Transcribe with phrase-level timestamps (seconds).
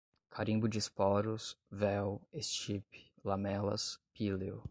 [0.31, 4.59] carimbo de esporos, véu, estipe, lamelas, píleo